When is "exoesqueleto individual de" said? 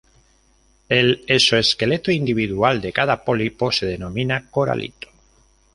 1.27-2.91